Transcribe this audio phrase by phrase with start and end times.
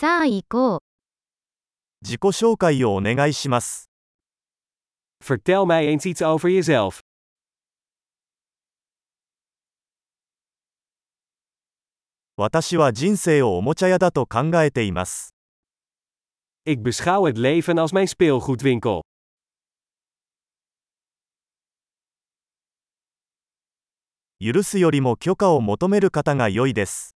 [0.00, 0.78] さあ行こう。
[2.00, 3.90] 自己紹介をお願いします。
[5.22, 7.00] Vertel mij eens iets over jezelf.
[12.38, 15.34] 私は人生をおもちゃ屋だと考えています。
[16.64, 19.02] Ik beschouw het leven als mijn speelgoedwinkel.
[24.40, 27.19] 許すよりも許可を求める方が良いです。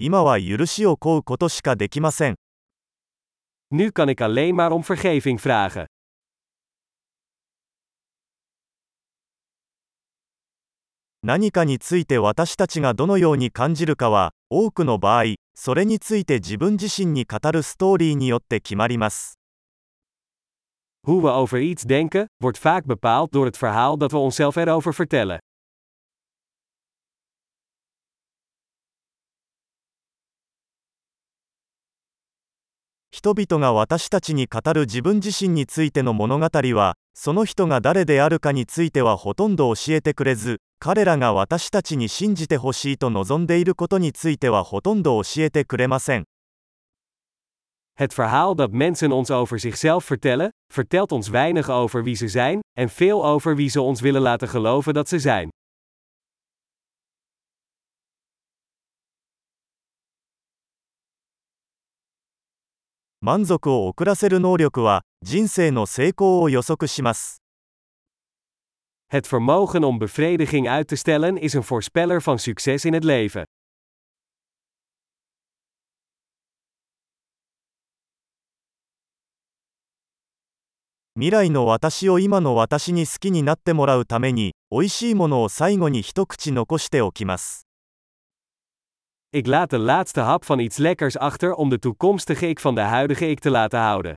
[0.00, 2.34] 今は許しを請うことしかできません。
[3.70, 5.86] Nu kan ik alleen maar om vergeving vragen.
[11.22, 19.38] 何かについて私たちがどのように感じるかは、多くの場合、それについて自分自身に語るストーリーによって決まります。
[21.06, 25.38] Hoe we over iets denken, wordt vaak bepaald door het verhaal dat we onszelf erover vertellen.
[33.14, 46.24] 人々が私たちに語る自分自身についての物語は、その人が誰であるかについてはほとんど教えてくれず、彼らが私たちに信じてほしいと望んでいることについてはほとんど教えてくれません。
[47.96, 52.88] Het verhaal dat mensen ons over zichzelf vertellen, vertelt ons weinig over wie ze zijn, en
[52.88, 55.48] veel over wie ze ons willen laten geloven dat ze zijn.
[63.26, 67.40] 満足を遅らせる能力は、人生の成功を予測します。
[69.08, 73.46] Het vermogen om bevrediging uit te stellen is een voorspeller van succes in het leven.
[81.16, 87.66] 未来の私を今の私に好きになってもらうために、美味しいものを最後に一口残しておきます。
[89.34, 93.28] Ik laat de laatste hap van iets lekkers achter om de toekomstige ik van de huidige
[93.28, 94.14] ik te laten houden.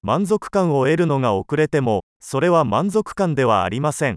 [0.00, 4.16] 満足感を得るのが遅れても、それは満足感ではありません。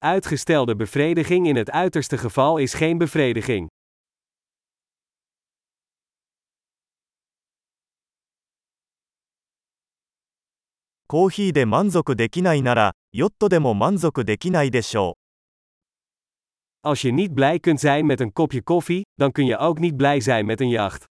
[0.00, 3.68] Uitgestelde bevrediging in het uiterste geval is geen bevrediging.
[11.14, 15.16] コーヒーで満足できないなら、ヨットでも満足できないでしょ
[16.82, 19.96] Als je niet blij kunt zijn met een kopje koffie, dan kun je ook niet
[19.96, 21.04] blij zijn met een jacht.
[21.04, 21.06] う。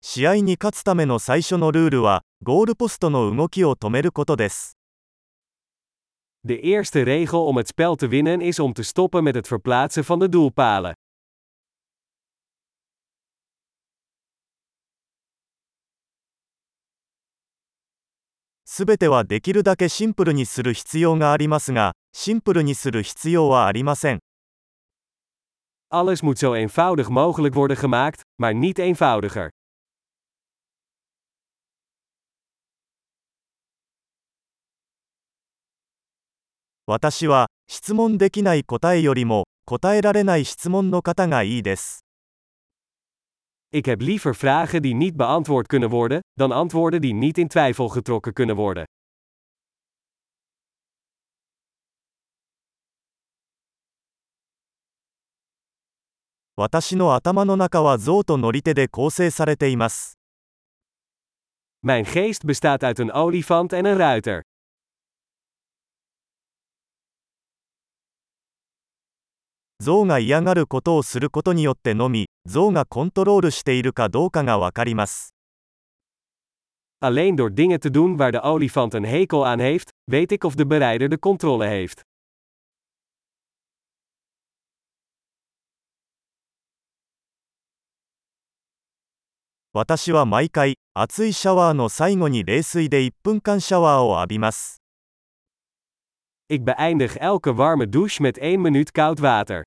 [0.00, 4.76] 試合に勝つための最初のルールは、ゴールポストの動きを止めることです。
[6.44, 10.20] De eerste regel om het spel te winnen is om te stoppen met het verplaatsen van
[10.20, 10.94] de doelpalen.
[18.78, 24.20] すべてはできるだけシンプルにする必要がありますが、シンプルにする必要はありません。
[25.90, 29.48] Alles moet zo eenvoudig mogelijk worden gemaakt, maar niet eenvoudiger.
[36.86, 42.07] 私は、質問できない答えよりも、答えられない質問の方がいいです。
[43.70, 48.32] Ik heb liever vragen die niet beantwoord kunnen worden, dan antwoorden die niet in twijfel getrokken
[48.32, 48.84] kunnen worden.
[56.56, 60.18] 私の頭の中は象と乗り手で構成されています。
[61.82, 64.47] Mijn geest bestaat uit een olifant en een ruiter.
[69.88, 75.34] 象が嫌がることをすることによってのみ、象がコントロールしているかどうかがわかります。
[77.00, 80.66] Alleen door dingen te doen waar de olifant een hekel aan heeft, weet ik of de
[80.66, 82.02] berijder de controle heeft.
[89.72, 94.82] 私は毎回、熱いシャワーの最後に冷水で1分間シャワーを浴びます。
[96.47, 99.63] Ik beëindig elke warme douche met 1 minuut koud water.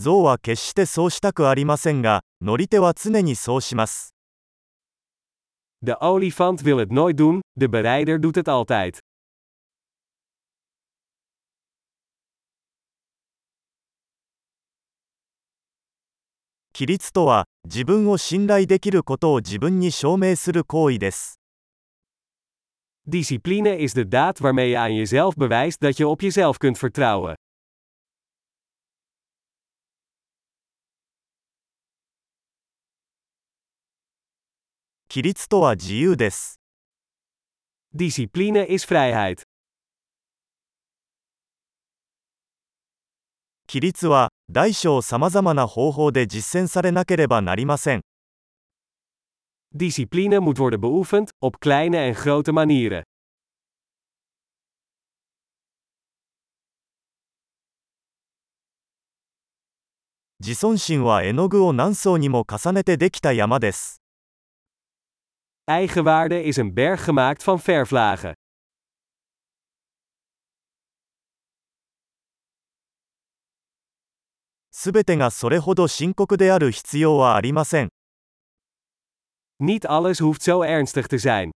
[0.00, 4.14] 象は決してそうしたくありませんが、乗り手は常にそうします。
[5.82, 8.98] De olifant wil het nooit doen, de berijder doet het altijd.
[16.77, 21.39] 規律とは、自分を信頼できることを自分に証明する行為です。
[23.07, 27.35] Discipline is de daad waarmee je aan jezelf bewijst dat je op jezelf kunt vertrouwen.
[35.07, 36.59] 規律とは自由です。
[37.95, 39.44] Discipline is vrijheid.
[43.70, 48.00] 規律は、大小さまざまな方法で実践されなければなりません。
[49.72, 53.04] Discipline moet worden beoefend, op kleine en grote manieren.
[60.40, 64.02] 自尊心は絵の具を何層にも重ねてできた山です。
[65.66, 68.32] Eigenwaarde is een berg gemaakt van verflagen.
[74.77, 77.87] すべてがそれほど深刻である必要はありません。
[79.57, 81.51] Niet alles hoeft zo ernstig te zijn.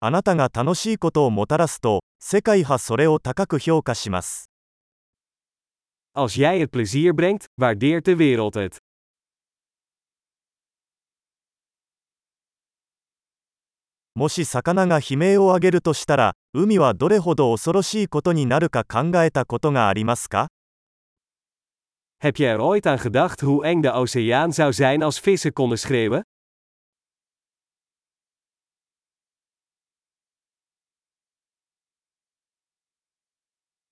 [0.00, 4.50] あなたが楽しいことをもたらすと、世界はそれを高く評価します。
[6.14, 8.76] Als jij het plezier brengt, waardeert de wereld het.
[14.18, 20.48] もし魚が悲鳴を上げるとしたら、海はどれほど恐ろしいことになるか考えたことがありますか
[22.20, 25.78] Heb je er ooit aan gedacht hoe eng de oceaan zou zijn als vissen konden
[25.78, 26.22] schreeuwen?